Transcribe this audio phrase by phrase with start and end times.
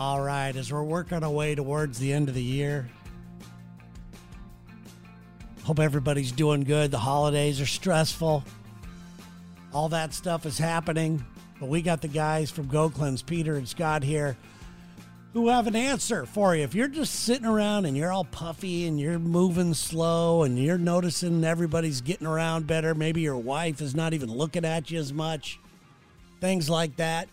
[0.00, 2.88] All right, as we're working our way towards the end of the year,
[5.62, 6.90] hope everybody's doing good.
[6.90, 8.42] The holidays are stressful.
[9.74, 11.22] All that stuff is happening,
[11.60, 14.38] but we got the guys from Go Cleanse, Peter and Scott here,
[15.34, 16.62] who have an answer for you.
[16.62, 20.78] If you're just sitting around and you're all puffy and you're moving slow and you're
[20.78, 25.12] noticing everybody's getting around better, maybe your wife is not even looking at you as
[25.12, 25.60] much,
[26.40, 27.28] things like that,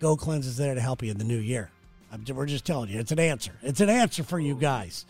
[0.00, 1.70] Go Cleanse is there to help you in the new year.
[2.16, 3.52] I'm, we're just telling you, it's an answer.
[3.62, 5.06] It's an answer for you guys.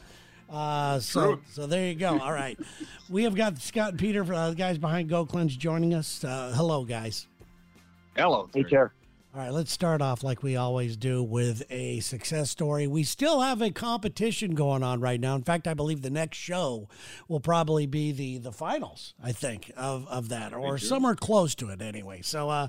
[0.51, 2.19] Uh, so, so there you go.
[2.19, 2.59] All right,
[3.09, 6.23] we have got Scott and Peter, uh, the guys behind Go Cleanse, joining us.
[6.23, 7.27] Uh, hello, guys.
[8.16, 8.48] Hello.
[8.55, 8.92] Hey, Chair.
[9.34, 12.87] All right, let's start off like we always do with a success story.
[12.87, 15.34] We still have a competition going on right now.
[15.34, 16.88] In fact, I believe the next show
[17.29, 19.12] will probably be the the finals.
[19.23, 22.23] I think of of that, or somewhere close to it, anyway.
[22.23, 22.68] So, uh,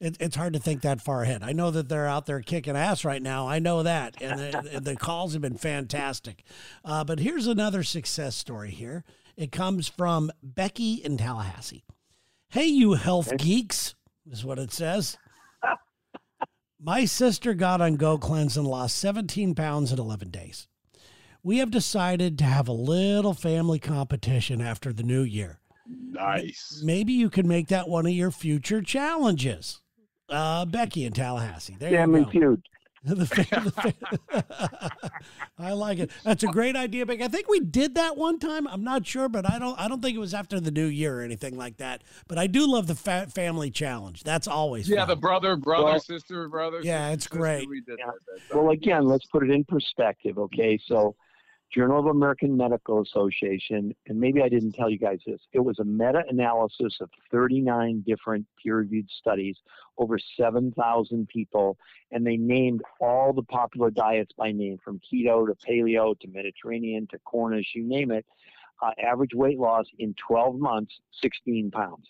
[0.00, 1.42] it, it's hard to think that far ahead.
[1.42, 3.48] I know that they're out there kicking ass right now.
[3.48, 6.44] I know that, and the, the calls have been fantastic.
[6.84, 8.70] Uh, but here's another success story.
[8.70, 9.04] Here
[9.36, 11.84] it comes from Becky in Tallahassee.
[12.50, 13.94] Hey, you health geeks,
[14.30, 15.18] is what it says.
[16.80, 20.68] My sister got on Go Cleanse and lost 17 pounds in 11 days.
[21.42, 25.60] We have decided to have a little family competition after the new year.
[25.86, 26.80] Nice.
[26.84, 29.80] Maybe you can make that one of your future challenges.
[30.28, 31.76] Uh, Becky in Tallahassee.
[31.78, 32.30] There Family you go.
[32.30, 32.62] Feud.
[33.04, 33.70] The fa- the
[34.42, 35.10] fa-
[35.58, 36.10] I like it.
[36.24, 37.22] That's a great idea, Becky.
[37.22, 38.66] I think we did that one time.
[38.66, 39.78] I'm not sure, but I don't.
[39.80, 42.02] I don't think it was after the new year or anything like that.
[42.26, 44.24] But I do love the fa- family challenge.
[44.24, 45.08] That's always Yeah, fun.
[45.10, 46.80] the brother, brother, Well- sister, brother.
[46.82, 47.68] Yeah, sister, it's sister, great.
[47.68, 48.06] We did Yeah.
[48.06, 50.78] that, that Well, again, let's put it in perspective, okay?
[50.86, 51.14] So,
[51.72, 55.78] Journal of American Medical Association, and maybe I didn't tell you guys this, it was
[55.78, 59.56] a meta analysis of 39 different peer reviewed studies,
[59.98, 61.76] over 7,000 people,
[62.10, 67.06] and they named all the popular diets by name from keto to paleo to Mediterranean
[67.10, 68.24] to Ornish, you name it.
[68.80, 72.06] Uh, average weight loss in 12 months, 16 pounds.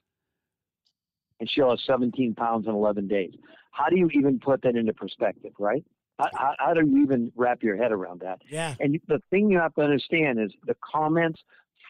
[1.41, 3.33] And she lost 17 pounds in 11 days.
[3.73, 5.85] How do you even put that into perspective, right?
[6.19, 8.43] How, how, do you even wrap your head around that?
[8.51, 11.41] yeah, And the thing you have to understand is the comments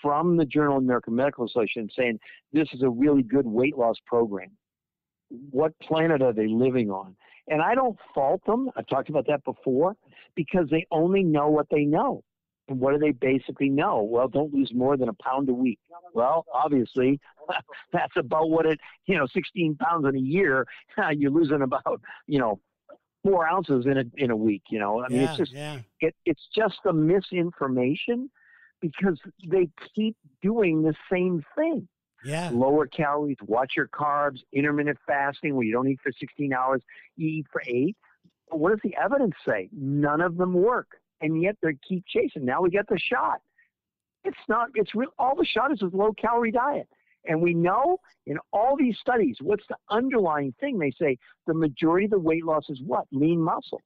[0.03, 2.21] from the Journal of American Medical Association saying
[2.53, 4.51] this is a really good weight loss program.
[5.51, 7.17] What planet are they living on?
[7.49, 8.71] And I don't fault them.
[8.77, 9.97] I've talked about that before
[10.35, 12.23] because they only know what they know.
[12.69, 14.03] And what do they basically know?
[14.03, 15.79] Well, don't lose more than a pound a week.
[16.13, 17.19] Well, obviously,
[17.93, 20.67] that's about what it, you know, 16 pounds in a year,
[21.17, 22.61] you're losing about, you know,
[23.25, 25.03] four ounces in a, in a week, you know.
[25.05, 25.79] I mean, yeah, it's just, yeah.
[26.01, 28.31] it, it's just the misinformation
[28.81, 29.19] because
[29.49, 31.89] they keep doing the same thing.
[32.25, 32.51] Yeah.
[32.53, 36.83] Lower calories, watch your carbs, intermittent fasting where you don't eat for 16 hours,
[37.17, 37.97] you eat for eight.
[38.51, 39.69] But what does the evidence say?
[39.73, 40.89] None of them work.
[41.21, 42.45] And yet they keep chasing.
[42.45, 43.41] Now we get the shot.
[44.25, 45.11] It's not, it's real.
[45.19, 46.89] All the shot is a low calorie diet.
[47.27, 50.79] And we know in all these studies, what's the underlying thing?
[50.79, 53.05] They say the majority of the weight loss is what?
[53.13, 53.81] Lean muscle.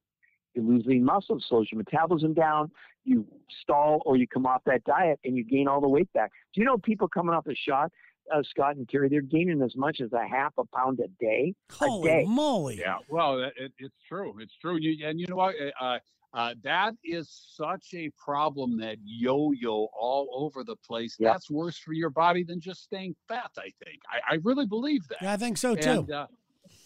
[0.54, 2.70] You lose lean muscle, it slows your metabolism down,
[3.04, 3.26] you
[3.62, 6.30] stall or you come off that diet and you gain all the weight back.
[6.54, 7.90] Do you know people coming off the shot,
[8.32, 11.54] uh, Scott and Terry, they're gaining as much as a half a pound a day?
[11.72, 12.24] Holy day.
[12.28, 12.78] moly.
[12.80, 14.34] Yeah, well, it, it- it's true.
[14.40, 14.76] It's true.
[14.78, 15.54] You, and you know what?
[15.80, 15.98] Uh,
[16.34, 21.16] uh, that is such a problem that yo-yo all over the place.
[21.18, 21.32] Yeah.
[21.32, 23.50] That's worse for your body than just staying fat.
[23.58, 24.00] I think.
[24.10, 25.18] I, I really believe that.
[25.20, 25.90] Yeah, I think so too.
[25.90, 26.26] And uh,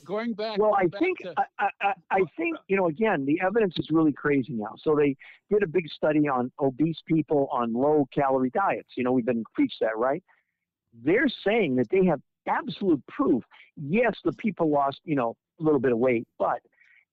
[0.05, 0.59] going back.
[0.59, 3.75] Well, I back think to- I, I, I- I think you know again the evidence
[3.79, 4.75] is really crazy now.
[4.83, 5.17] So they
[5.51, 8.91] did a big study on obese people on low calorie diets.
[8.97, 10.23] You know we've been preached that right.
[11.05, 13.45] They're saying that they have absolute proof.
[13.77, 16.61] Yes, the people lost you know a little bit of weight, but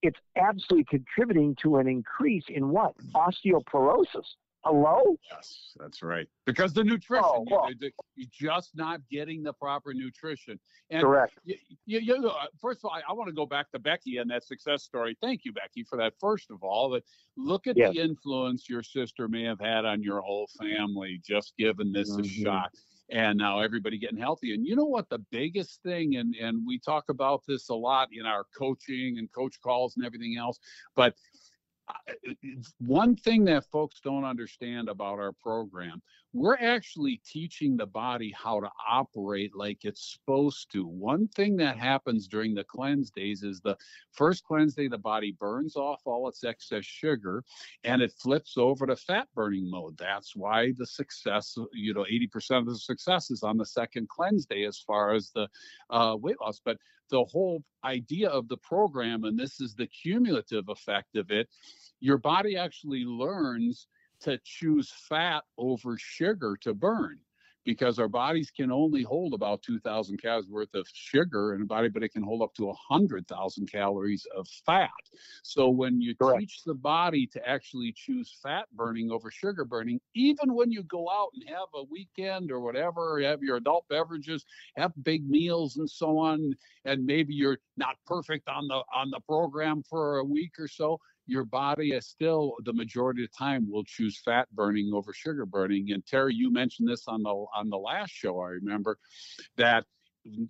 [0.03, 4.25] it's absolutely contributing to an increase in what osteoporosis.
[4.65, 5.17] Hello?
[5.29, 6.25] Yes, that's right.
[6.45, 7.69] Because the nutrition, Oh, you- well.
[7.79, 10.57] the- you're just not getting the proper nutrition.
[10.89, 11.37] And Correct.
[11.43, 14.17] you, you, you, uh, first of all, I, I want to go back to Becky
[14.17, 15.17] and that success story.
[15.21, 16.13] Thank you, Becky, for that.
[16.19, 17.03] First of all, but
[17.35, 17.93] look at Yes.
[17.93, 22.21] the influence your sister may have had on your whole family, just giving this a
[22.21, 22.43] Mhm.
[22.43, 22.73] shot.
[23.09, 24.53] And now everybody getting healthy.
[24.53, 25.09] And you know what?
[25.09, 29.31] The biggest thing, and, and we talk about this a lot in our coaching and
[29.31, 30.59] coach calls and everything else,
[30.95, 31.15] but
[31.89, 32.13] uh,
[32.79, 36.01] one thing that folks don't understand about our program
[36.33, 40.85] we're actually teaching the body how to operate like it's supposed to.
[40.85, 43.77] One thing that happens during the cleanse days is the
[44.11, 47.43] first cleanse day, the body burns off all its excess sugar
[47.83, 49.95] and it flips over to fat burning mode.
[49.97, 54.47] That's why the success, you know, 80% of the success is on the second cleanse
[54.47, 55.47] day as far as the
[55.91, 56.59] uh, weight loss.
[56.65, 56.77] But
[57.11, 61.47] the whole idea of the program, and this is the cumulative effect of it,
[61.99, 63.87] your body actually learns
[64.23, 67.19] to choose fat over sugar to burn
[67.65, 71.89] because our bodies can only hold about 2,000 calories worth of sugar in a body,
[71.89, 74.89] but it can hold up to 100,000 calories of fat.
[75.43, 76.41] So when you Correct.
[76.41, 81.09] teach the body to actually choose fat burning over sugar burning, even when you go
[81.09, 85.89] out and have a weekend or whatever, have your adult beverages, have big meals and
[85.89, 86.53] so on,
[86.85, 90.99] and maybe you're not perfect on the on the program for a week or so,
[91.25, 95.45] your body is still the majority of the time will choose fat burning over sugar
[95.45, 95.91] burning.
[95.91, 98.39] And Terry, you mentioned this on the on the last show.
[98.41, 98.97] I remember
[99.57, 99.85] that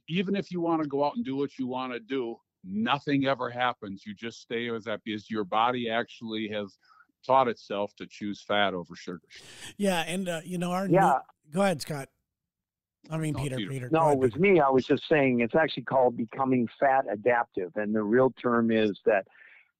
[0.08, 3.26] even if you want to go out and do what you want to do, nothing
[3.26, 4.04] ever happens.
[4.06, 6.78] You just stay as that because your body actually has
[7.26, 9.22] taught itself to choose fat over sugar.
[9.78, 11.20] Yeah, and uh, you know our yeah.
[11.46, 12.10] New, go ahead, Scott.
[13.10, 13.70] I mean, Peter, Peter.
[13.70, 13.90] Peter.
[13.92, 14.42] No, ahead, it was Peter.
[14.42, 14.60] me.
[14.60, 19.00] I was just saying it's actually called becoming fat adaptive, and the real term is
[19.06, 19.28] that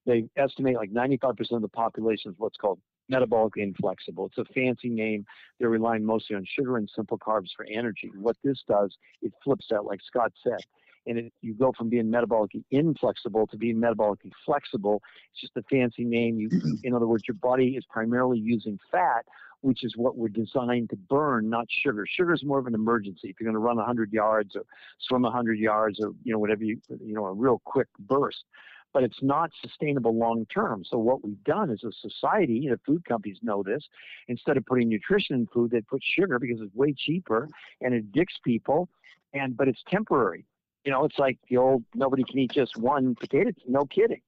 [0.06, 2.80] they estimate like 95% of the population is what's called
[3.12, 4.28] metabolically inflexible.
[4.28, 5.26] It's a fancy name.
[5.60, 8.12] They're relying mostly on sugar and simple carbs for energy.
[8.20, 10.60] What this does, it flips that, like Scott said.
[11.06, 15.02] And it, you go from being metabolically inflexible to being metabolically flexible.
[15.32, 16.40] It's just a fancy name.
[16.40, 16.76] You, mm-hmm.
[16.84, 19.26] in other words, your body is primarily using fat,
[19.60, 22.06] which is what we're designed to burn, not sugar.
[22.10, 23.30] Sugar is more of an emergency.
[23.30, 24.64] If you're going to run 100 yards or
[25.00, 28.46] swim 100 yards or you know whatever you you know a real quick burst
[28.94, 30.84] but it's not sustainable long term.
[30.86, 33.84] So what we've done as a society, the food companies know this,
[34.28, 37.50] instead of putting nutrition in food, they put sugar because it's way cheaper
[37.82, 38.88] and it addicts people,
[39.34, 40.46] and but it's temporary.
[40.86, 43.52] You know, it's like the old nobody can eat just one potato.
[43.68, 44.22] No kidding.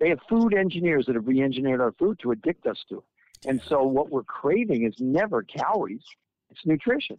[0.00, 2.98] They have food engineers that have re-engineered our food to addict us to.
[2.98, 3.48] it.
[3.48, 6.02] And so what we're craving is never calories,
[6.50, 7.18] it's nutrition.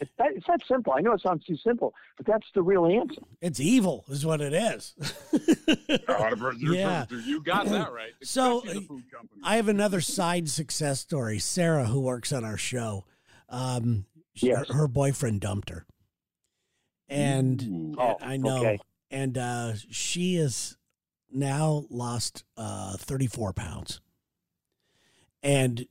[0.00, 0.92] It's that, it's that simple.
[0.92, 3.22] I know it sounds too simple, but that's the real answer.
[3.40, 4.94] It's evil, is what it is.
[6.58, 8.12] yeah, you got that right.
[8.22, 8.62] so,
[9.42, 11.38] I have another side success story.
[11.38, 13.04] Sarah, who works on our show,
[13.48, 14.04] um,
[14.34, 14.68] yes.
[14.68, 15.86] her, her boyfriend dumped her,
[17.08, 18.78] and, oh, I know, okay.
[19.10, 20.76] and uh, she has
[21.32, 24.00] now lost uh, thirty four pounds
[25.46, 25.86] and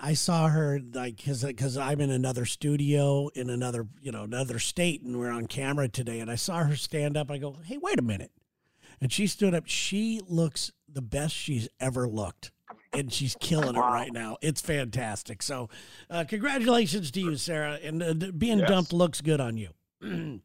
[0.00, 5.02] I saw her like because I'm in another studio in another you know another state
[5.02, 7.28] and we're on camera today and I saw her stand up.
[7.28, 8.30] I go, hey, wait a minute,
[9.00, 9.64] and she stood up.
[9.66, 12.52] She looks the best she's ever looked,
[12.92, 14.36] and she's killing it right now.
[14.40, 15.42] It's fantastic.
[15.42, 15.68] So,
[16.08, 17.80] uh, congratulations to you, Sarah.
[17.82, 18.68] And uh, being yes.
[18.68, 19.70] dumped looks good on you.
[20.02, 20.40] yeah,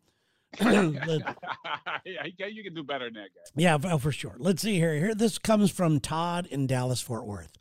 [2.05, 3.51] you can do better than that guy.
[3.55, 4.35] Yeah, for sure.
[4.39, 4.95] Let's see here.
[4.95, 7.56] Here, this comes from Todd in Dallas Fort Worth.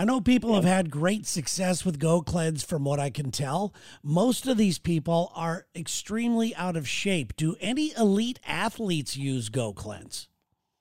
[0.00, 3.74] I know people have had great success with Go Cleanse from what I can tell.
[4.02, 7.36] Most of these people are extremely out of shape.
[7.36, 10.26] Do any elite athletes use Go Cleanse?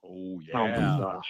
[0.05, 0.99] Oh, yeah.
[1.01, 1.21] Oh,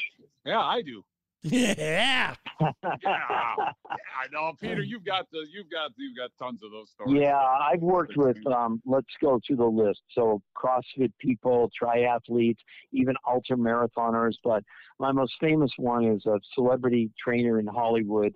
[0.46, 1.04] yeah, I do.
[1.44, 1.74] Yeah.
[1.80, 2.36] yeah.
[2.84, 4.82] I know, Peter.
[4.82, 7.22] You've got the you've got you've got tons of those stories.
[7.22, 8.38] Yeah, I've worked with.
[8.48, 10.02] Um, let's go to the list.
[10.14, 12.58] So CrossFit people, triathletes,
[12.92, 14.34] even ultra marathoners.
[14.44, 14.64] But
[15.00, 18.34] my most famous one is a celebrity trainer in Hollywood,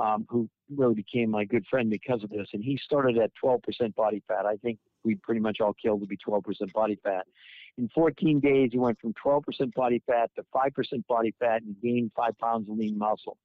[0.00, 2.46] um, who really became my good friend because of this.
[2.52, 4.46] And he started at 12% body fat.
[4.46, 6.42] I think we pretty much all killed to be 12%
[6.72, 7.26] body fat.
[7.76, 12.12] In 14 days, he went from 12% body fat to 5% body fat and gained
[12.16, 13.36] five pounds of lean muscle.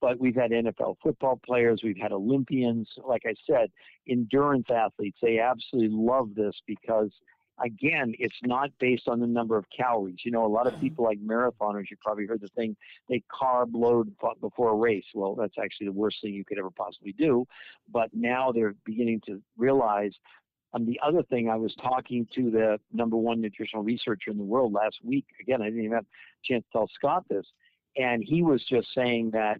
[0.00, 3.70] But we've had NFL football players, we've had Olympians, like I said,
[4.08, 5.18] endurance athletes.
[5.20, 7.10] They absolutely love this because,
[7.64, 10.18] again, it's not based on the number of calories.
[10.24, 12.76] You know, a lot of people like marathoners, You've probably heard the thing,
[13.08, 15.06] they carb load before a race.
[15.14, 17.46] Well, that's actually the worst thing you could ever possibly do.
[17.92, 20.12] But now they're beginning to realize
[20.74, 24.44] and the other thing, I was talking to the number one nutritional researcher in the
[24.44, 25.24] world last week.
[25.40, 27.46] Again, I didn't even have a chance to tell Scott this.
[27.96, 29.58] And he was just saying that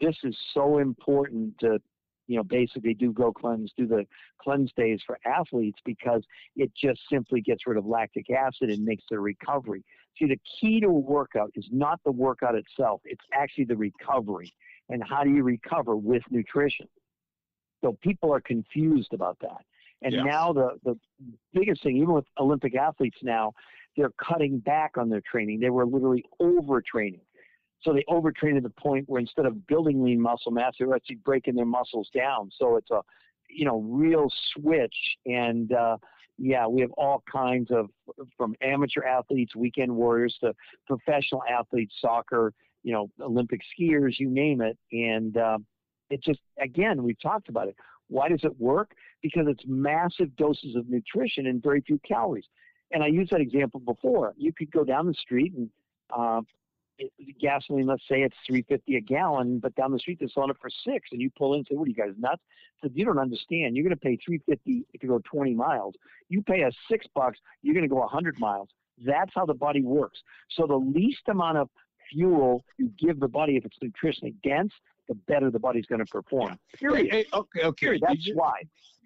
[0.00, 1.78] this is so important to,
[2.26, 4.06] you know, basically do Go Cleanse, do the
[4.40, 6.22] cleanse days for athletes because
[6.54, 9.82] it just simply gets rid of lactic acid and makes the recovery.
[10.18, 14.52] See, the key to a workout is not the workout itself, it's actually the recovery.
[14.90, 16.88] And how do you recover with nutrition?
[17.82, 19.64] So people are confused about that.
[20.02, 20.22] And yeah.
[20.22, 20.98] now the, the
[21.52, 23.52] biggest thing, even with Olympic athletes now,
[23.96, 25.60] they're cutting back on their training.
[25.60, 27.20] They were literally overtraining.
[27.82, 31.16] So they overtrain to the point where instead of building lean muscle mass, they're actually
[31.16, 32.50] breaking their muscles down.
[32.56, 33.00] So it's a,
[33.50, 34.94] you know, real switch.
[35.26, 35.98] And uh,
[36.38, 37.90] yeah, we have all kinds of
[38.36, 40.54] from amateur athletes, weekend warriors to
[40.86, 44.78] professional athletes, soccer, you know, Olympic skiers, you name it.
[44.92, 45.58] And uh,
[46.08, 47.76] it just, again, we've talked about it.
[48.12, 48.92] Why does it work?
[49.22, 52.44] Because it's massive doses of nutrition and very few calories.
[52.90, 54.34] And I used that example before.
[54.36, 55.70] You could go down the street and
[56.14, 56.42] uh,
[57.40, 60.68] gasoline, let's say it's 350 a gallon, but down the street they're selling it for
[60.84, 62.42] six, and you pull in and say, "What are you guys nuts?"
[62.82, 63.76] So you don't understand.
[63.76, 65.94] You're going to pay 350 if you go 20 miles.
[66.28, 68.68] You pay us six bucks, you're going to go a 100 miles.
[69.04, 70.20] That's how the body works.
[70.50, 71.70] So the least amount of
[72.12, 74.72] fuel you give the body, if it's nutritionally dense,
[75.08, 76.58] the better the body's going to perform.
[76.74, 77.10] Period.
[77.10, 77.86] Hey, hey, okay, okay.
[77.86, 78.02] Period.
[78.06, 78.62] That's you, why.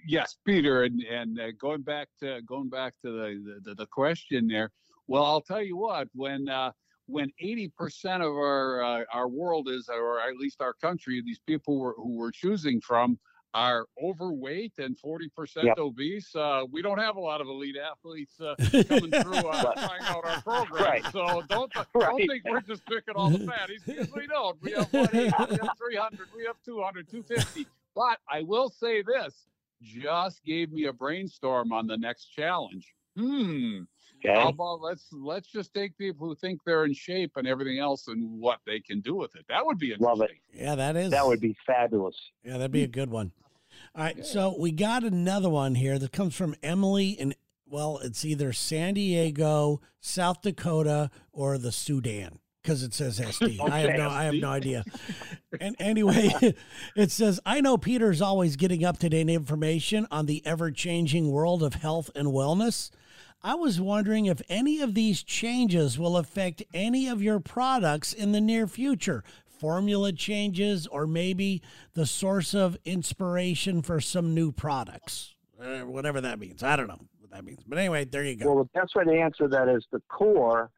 [0.06, 4.46] Yes, Peter, and and uh, going back to going back to the, the the question
[4.46, 4.70] there.
[5.08, 6.08] Well, I'll tell you what.
[6.14, 6.72] When uh,
[7.06, 7.70] when 80%
[8.16, 12.16] of our uh, our world is, or at least our country, these people were, who
[12.16, 13.18] we're choosing from
[13.56, 15.78] are overweight and 40% yep.
[15.78, 16.36] obese.
[16.36, 18.54] Uh, we don't have a lot of elite athletes uh,
[18.86, 20.84] coming through uh, trying out our program.
[20.84, 21.04] Right.
[21.10, 21.86] So don't right.
[21.94, 24.62] don't think we're just picking all the fatties because we don't.
[24.62, 27.66] We have 180, we have 300, we have 200, 250.
[27.94, 29.46] But I will say this:
[29.80, 32.92] just gave me a brainstorm on the next challenge.
[33.16, 33.84] Hmm.
[34.18, 34.38] Okay.
[34.38, 38.08] How about let's let's just take people who think they're in shape and everything else
[38.08, 39.46] and what they can do with it.
[39.48, 40.18] That would be interesting.
[40.18, 40.30] Love it.
[40.52, 41.10] Yeah, that is.
[41.10, 42.16] That would be fabulous.
[42.44, 43.32] Yeah, that'd be a good one.
[43.94, 47.34] All right, so we got another one here that comes from Emily in
[47.68, 53.60] well, it's either San Diego, South Dakota, or the Sudan because it says SD.
[53.60, 54.84] okay, I have no, I have no idea.
[55.60, 56.30] and anyway,
[56.96, 61.30] it says I know Peter's always getting up to date information on the ever changing
[61.30, 62.90] world of health and wellness.
[63.42, 68.32] I was wondering if any of these changes will affect any of your products in
[68.32, 69.22] the near future.
[69.58, 71.62] Formula changes, or maybe
[71.94, 76.62] the source of inspiration for some new products, uh, whatever that means.
[76.62, 77.60] I don't know what that means.
[77.66, 78.54] But anyway, there you go.
[78.54, 80.70] Well, the best way to answer that is the core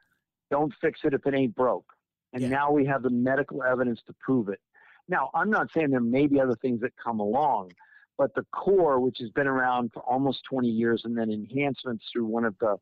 [0.49, 1.85] don't fix it if it ain't broke.
[2.33, 2.49] And yeah.
[2.49, 4.59] now we have the medical evidence to prove it.
[5.07, 7.71] Now, I'm not saying there may be other things that come along,
[8.17, 12.25] but the core, which has been around for almost 20 years, and then enhancements through
[12.25, 12.77] one of the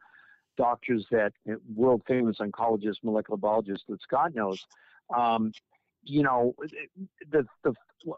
[0.58, 1.32] doctors that
[1.74, 4.66] world famous oncologist, molecular biologist that Scott knows.
[5.16, 5.54] Um,
[6.04, 6.56] you know,
[7.32, 7.74] the, the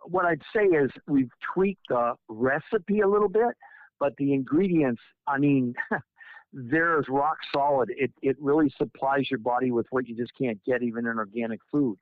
[0.05, 3.55] what I'd say is we've tweaked the recipe a little bit,
[4.00, 5.74] but the ingredients, I mean,
[6.53, 7.89] they're rock solid.
[7.95, 11.59] It it really supplies your body with what you just can't get even in organic
[11.71, 11.98] food.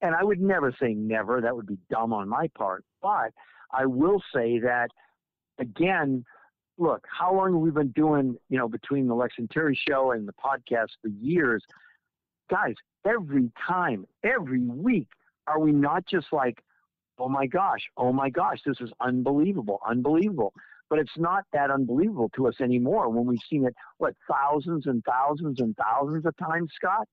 [0.00, 1.40] And I would never say never.
[1.40, 2.84] That would be dumb on my part.
[3.00, 3.32] But
[3.72, 4.88] I will say that
[5.58, 6.24] again,
[6.78, 10.10] look, how long have we been doing, you know, between the Lex and Terry show
[10.12, 11.62] and the podcast for years?
[12.50, 12.74] Guys,
[13.06, 15.08] every time, every week,
[15.46, 16.62] are we not just like,
[17.18, 20.52] oh my gosh, oh my gosh, this is unbelievable, unbelievable.
[20.90, 25.02] But it's not that unbelievable to us anymore when we've seen it, what, thousands and
[25.04, 27.06] thousands and thousands of times, Scott?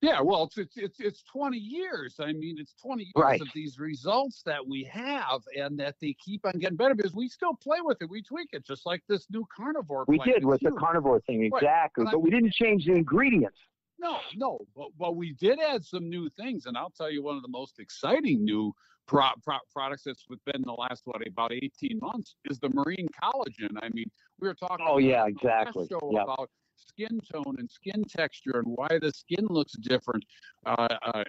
[0.00, 2.14] Yeah, well, it's it's it's, it's 20 years.
[2.20, 3.40] I mean, it's 20 years right.
[3.40, 7.28] of these results that we have, and that they keep on getting better because we
[7.28, 8.08] still play with it.
[8.08, 10.04] We tweak it, just like this new carnivore.
[10.06, 12.04] We did with the carnivore thing, exactly.
[12.04, 12.12] Right.
[12.12, 13.58] But we didn't change the ingredients.
[13.98, 17.36] No, no, but, but we did add some new things, and I'll tell you one
[17.36, 18.72] of the most exciting new
[19.06, 23.76] pro, pro, products that's been the last what about 18 months is the marine collagen.
[23.82, 24.86] I mean, we were talking.
[24.88, 25.88] Oh yeah, exactly.
[25.90, 26.22] Yep.
[26.22, 30.24] About skin tone and skin texture and why the skin looks different
[30.66, 31.24] uh, uh,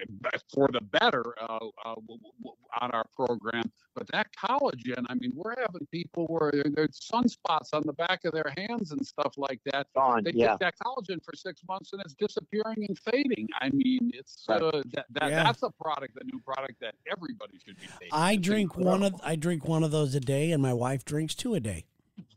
[0.54, 1.96] for the better uh, uh
[2.82, 3.64] on our program.
[3.96, 8.34] But that collagen, I mean, we're having people where there's sunspots on the back of
[8.34, 9.88] their hands and stuff like that.
[9.96, 10.52] Gone, they yeah.
[10.52, 13.48] take that collagen for six months and it's disappearing and fading.
[13.60, 15.44] I mean, it's uh, that, that yeah.
[15.44, 18.10] that's a product, a new product that everybody should be taking.
[18.12, 21.36] I drink one of I drink one of those a day, and my wife drinks
[21.36, 21.86] two a day.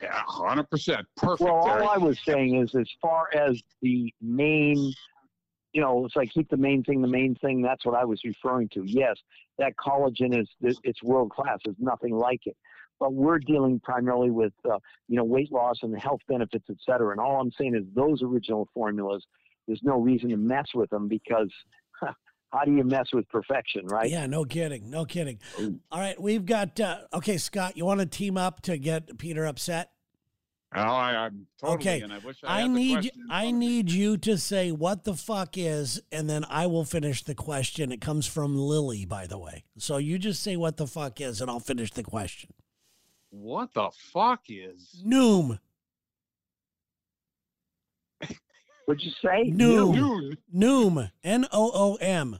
[0.02, 1.42] Yeah, hundred percent, perfect.
[1.42, 4.92] Well, all I was saying is, as far as the main,
[5.72, 7.62] you know, it's like keep the main thing the main thing.
[7.62, 8.82] That's what I was referring to.
[8.84, 9.16] Yes,
[9.58, 10.48] that collagen is
[10.82, 11.58] it's world class.
[11.64, 12.56] There's nothing like it.
[12.98, 14.78] But we're dealing primarily with, uh,
[15.08, 17.10] you know, weight loss and the health benefits, et cetera.
[17.10, 19.24] And all I'm saying is those original formulas.
[19.66, 21.50] There's no reason to mess with them because
[22.52, 24.10] how do you mess with perfection, right?
[24.10, 25.38] Yeah, no kidding, no kidding.
[25.90, 27.76] All right, we've got uh, okay, Scott.
[27.76, 29.90] You want to team up to get Peter upset?
[30.74, 31.76] Oh, I, am totally.
[31.76, 32.04] Okay,
[32.44, 36.66] I, I need I need you to say what the fuck is, and then I
[36.66, 37.92] will finish the question.
[37.92, 39.64] It comes from Lily, by the way.
[39.78, 42.50] So you just say what the fuck is, and I'll finish the question.
[43.30, 45.58] What the fuck is Noom?
[48.92, 49.50] What'd you say?
[49.50, 50.36] Noom.
[50.54, 51.10] Noom.
[51.24, 52.38] N O O M.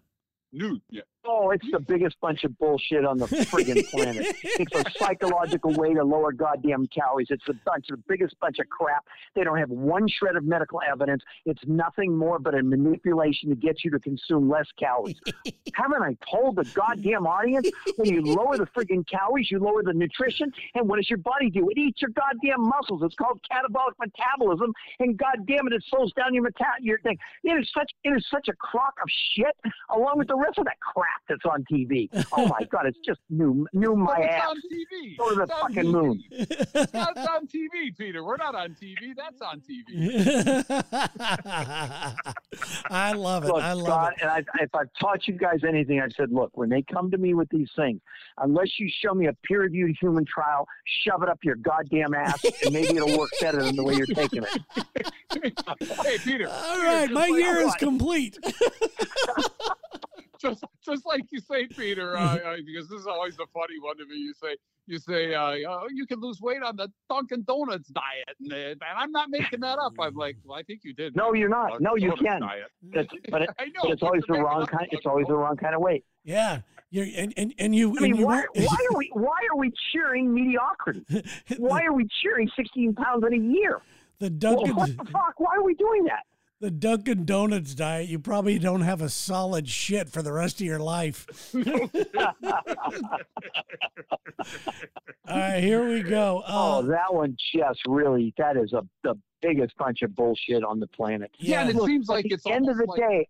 [0.52, 1.00] Yeah.
[1.24, 4.34] Oh, it's the biggest bunch of bullshit on the friggin' planet.
[4.42, 7.28] It's a psychological way to lower goddamn calories.
[7.30, 9.04] It's a bunch of the biggest bunch of crap.
[9.36, 11.22] They don't have one shred of medical evidence.
[11.46, 15.14] It's nothing more but a manipulation to get you to consume less calories.
[15.74, 19.94] Haven't I told the goddamn audience when you lower the friggin' calories, you lower the
[19.94, 21.70] nutrition, and what does your body do?
[21.70, 23.00] It eats your goddamn muscles.
[23.04, 27.16] It's called catabolic metabolism, and goddamn it, it slows down your meta- your thing.
[27.44, 29.56] It is such it is such a crock of shit,
[29.94, 32.08] along with the rest of that crap that's on TV.
[32.32, 34.48] Oh my god, it's just new new my But it's ass.
[34.48, 35.16] on TV.
[35.18, 35.92] Go to the It's fucking TV.
[35.92, 36.22] moon.
[36.30, 38.24] It's not- on TV, Peter.
[38.24, 39.14] We're not on TV.
[39.16, 40.64] That's on TV.
[42.90, 43.48] I love it.
[43.48, 44.18] Look, I love God, it.
[44.22, 47.18] and I, if I've taught you guys anything, I've said, look, when they come to
[47.18, 48.00] me with these things,
[48.38, 50.66] unless you show me a peer-reviewed human trial,
[51.06, 54.06] shove it up your goddamn ass, and maybe it'll work better than the way you're
[54.06, 55.12] taking it.
[56.04, 56.48] hey, Peter.
[56.48, 58.38] All Peter, right, my year is complete.
[61.18, 63.96] just just like you say, Peter, uh, uh, because this is always a funny one
[63.98, 64.16] to me.
[64.16, 68.36] You say you say uh, uh, you can lose weight on the Dunkin' Donuts diet,
[68.40, 69.92] and, and I'm not making that up.
[70.00, 71.14] I'm like, well, I think you did.
[71.16, 71.70] No, you're not.
[71.70, 72.40] Dunkin' No, you Donuts can.
[72.40, 72.70] diet.
[73.30, 73.70] But, it, I know.
[73.82, 74.88] but it's always the wrong kind.
[74.90, 76.04] It's always the wrong kind of weight.
[76.24, 77.90] Yeah, you're and and, and you.
[77.96, 81.04] I mean, and you why, won't- why are we why are we cheering mediocrity?
[81.58, 83.80] Why are we cheering 16 pounds in a year?
[84.18, 85.34] the Well, Dunkin' what the fuck?
[85.38, 86.22] Why are we doing that?
[86.62, 88.08] The Dunkin' Donuts diet?
[88.08, 91.26] You probably don't have a solid shit for the rest of your life.
[95.28, 96.42] All right, here we go.
[96.46, 100.78] Oh, Uh, that one just really that is a the biggest bunch of bullshit on
[100.80, 101.30] the planet.
[101.38, 103.28] Yeah, and it Look, seems At like the it's end of the like day,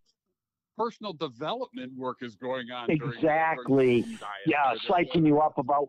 [0.76, 2.90] personal development work is going on.
[2.90, 4.02] Exactly.
[4.02, 5.88] during the yeah, They're- psyching you up about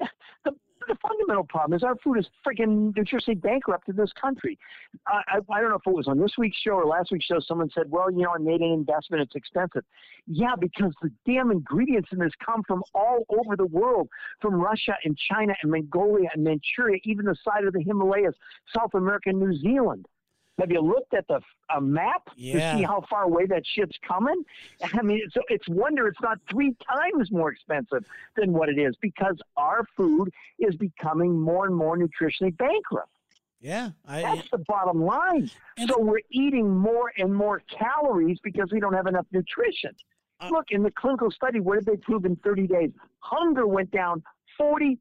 [0.44, 0.52] the,
[0.88, 4.58] the fundamental problem is our food is freaking nutritionally bankrupt in this country.
[5.06, 7.26] I, I, I don't know if it was on this week's show or last week's
[7.26, 7.40] show.
[7.40, 9.22] Someone said, "Well, you know, I made an investment.
[9.22, 9.84] It's expensive."
[10.26, 14.08] Yeah, because the damn ingredients in this come from all over the world,
[14.40, 18.34] from Russia and China and Mongolia and Manchuria, even the side of the Himalayas,
[18.76, 20.06] South America, and New Zealand.
[20.58, 21.40] Have you looked at the
[21.74, 22.72] a map Yeah.
[22.72, 24.40] to see how far away that shit's coming?
[24.82, 28.04] I mean, it's, it's wonder it's not three times more expensive
[28.36, 33.10] than what it is because our food is becoming more and more nutritionally bankrupt.
[33.60, 35.50] yeah, I, That's the bottom line.
[35.88, 39.90] So we're eating more and more calories because we don't have enough nutrition.
[40.40, 42.90] Uh, Look, in the clinical study, what did they prove in 30 days?
[43.20, 44.22] Hunger went down
[44.60, 44.98] 41%.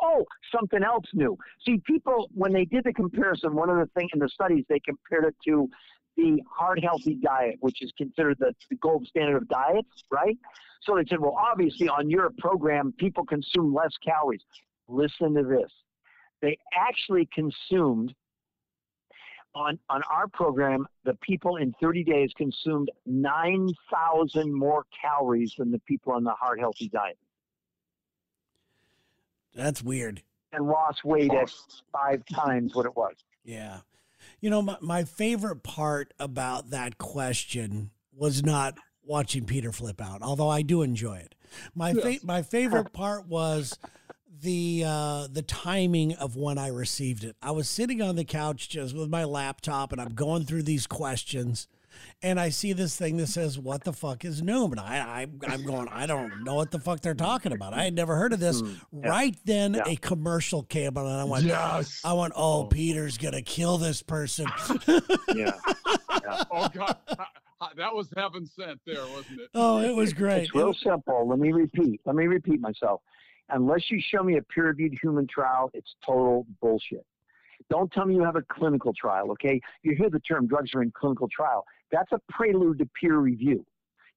[0.00, 1.36] Oh, something else new.
[1.66, 4.80] See, people, when they did the comparison, one of the things in the studies, they
[4.80, 5.68] compared it to
[6.16, 10.38] the heart healthy diet, which is considered the, the gold standard of diets, right?
[10.82, 14.42] So they said, well, obviously on your program, people consume less calories.
[14.88, 15.70] Listen to this.
[16.40, 18.14] They actually consumed
[19.54, 25.80] on on our program, the people in 30 days consumed 9,000 more calories than the
[25.80, 27.18] people on the heart healthy diet
[29.54, 30.22] that's weird.
[30.52, 31.52] and lost weight at
[31.92, 33.14] five times what it was.
[33.44, 33.80] Yeah.
[34.40, 40.22] You know, my, my favorite part about that question was not watching Peter flip out,
[40.22, 41.34] although I do enjoy it.
[41.74, 43.78] My fa- my favorite part was
[44.42, 47.36] the uh, the timing of when I received it.
[47.42, 50.86] I was sitting on the couch just with my laptop and I'm going through these
[50.86, 51.66] questions
[52.22, 55.26] and I see this thing that says "What the fuck is Noom?" and I, I
[55.48, 57.72] I'm going, I don't know what the fuck they're talking about.
[57.74, 58.60] I had never heard of this.
[58.60, 58.74] Hmm.
[58.92, 59.82] Right then, Yeah.
[59.86, 62.00] a commercial came on, and I went, Yes.
[62.04, 62.64] I went, oh, oh.
[62.66, 64.46] Peter's gonna kill this person.
[65.34, 65.52] Yeah.
[66.50, 66.96] Oh God,
[67.76, 69.48] that was heaven sent there, wasn't it?
[69.54, 70.44] oh, it was great.
[70.44, 71.26] It's real simple.
[71.28, 72.00] Let me repeat.
[72.04, 73.00] Let me repeat myself.
[73.50, 77.04] Unless you show me a peer reviewed human trial, it's total bullshit.
[77.68, 79.60] Don't tell me you have a clinical trial, okay?
[79.82, 81.64] You hear the term drugs are in clinical trial.
[81.92, 83.64] That's a prelude to peer review.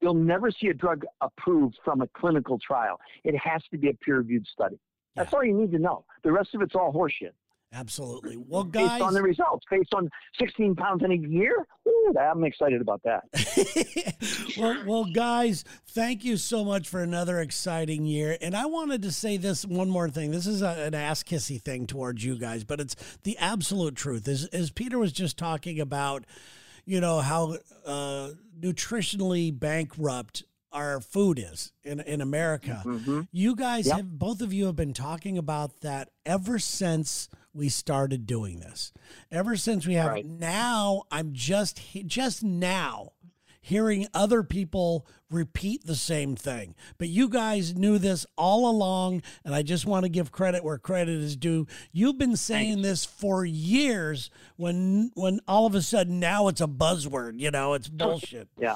[0.01, 2.99] You'll never see a drug approved from a clinical trial.
[3.23, 4.77] It has to be a peer reviewed study.
[5.15, 6.05] That's all you need to know.
[6.23, 7.31] The rest of it's all horseshit.
[7.73, 8.37] Absolutely.
[8.37, 10.09] Well, guys, Based on the results, based on
[10.39, 13.23] 16 pounds in a year, ooh, I'm excited about that.
[14.57, 18.37] well, well, guys, thank you so much for another exciting year.
[18.41, 20.29] And I wanted to say this one more thing.
[20.29, 24.27] This is a, an ass kissy thing towards you guys, but it's the absolute truth.
[24.27, 26.25] As, as Peter was just talking about,
[26.85, 32.81] you know, how uh, nutritionally bankrupt our food is in, in America.
[32.83, 33.95] hmm You guys Yep.
[33.97, 38.91] have both of you have been talking about that ever since we started doing this.
[39.31, 40.25] Ever since we have Right.
[40.25, 43.11] now, I'm just just now
[43.63, 46.75] hearing other people repeat the same thing.
[46.97, 50.77] But you guys knew this all along, and I just want to give credit where
[50.77, 51.65] credit is due.
[51.91, 56.67] You've been saying this for years when when all of a sudden now it's a
[56.67, 58.49] buzzword, you know, it's bullshit.
[58.59, 58.75] Yeah.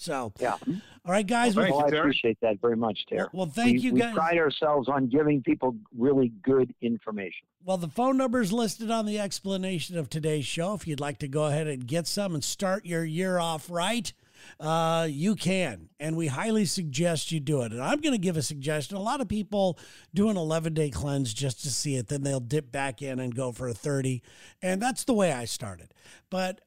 [0.00, 0.56] So, Yeah.
[0.66, 1.54] all right, guys.
[1.54, 3.28] Well, Well, Thank well, you, I appreciate that very much, Terry.
[3.34, 4.14] well, thank we, you we guys.
[4.14, 7.46] pride ourselves on giving people really good information.
[7.62, 10.72] Well, the phone number is listed on the explanation of today's show.
[10.72, 14.10] If you'd like to go ahead and get some and start your year off right,
[14.58, 15.90] uh, you can.
[16.00, 17.72] And we highly suggest you do it.
[17.72, 18.96] And I'm going to give a suggestion.
[18.96, 19.78] A lot of people
[20.14, 23.34] do an 11 day cleanse just to see it, then they'll dip back in and
[23.34, 24.22] go for a 30.
[24.62, 25.92] And that's the way I started.
[26.30, 26.62] But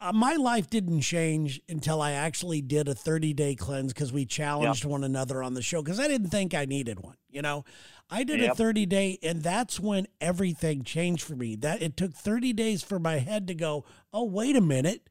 [0.00, 4.24] uh, my life didn't change until I actually did a 30 day cleanse because we
[4.26, 7.16] challenged one another on the show because I didn't think I needed one.
[7.28, 7.64] You know,
[8.10, 11.56] I did a 30 day, and that's when everything changed for me.
[11.56, 15.08] That it took 30 days for my head to go, oh, wait a minute.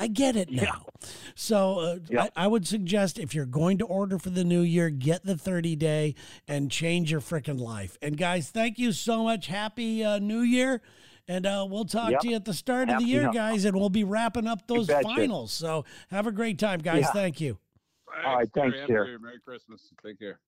[0.00, 0.62] I get it Yeah.
[0.62, 0.86] now.
[1.34, 2.32] So uh, Yep.
[2.36, 5.36] I, I would suggest if you're going to order for the new year, get the
[5.36, 6.14] 30 day
[6.46, 7.98] and change your freaking life.
[8.00, 9.48] And guys, thank you so much.
[9.48, 10.80] Happy uh, New Year.
[11.30, 12.20] And uh, we'll talk Yep.
[12.20, 14.66] to you at the start of the year, New- guys, and we'll be wrapping up
[14.66, 15.52] those finals.
[15.52, 17.02] So have a great time, guys.
[17.02, 17.12] Yeah.
[17.12, 17.58] Thank you.
[18.24, 18.86] All right, thanks, Terry.
[18.88, 19.18] Terry.
[19.18, 19.92] Merry Christmas.
[20.04, 20.40] Take care.